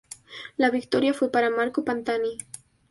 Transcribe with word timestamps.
La 0.57 0.71
victoria 0.71 1.13
fue 1.13 1.29
para 1.31 1.51
Marco 1.51 1.85
Pantani. 1.85 2.39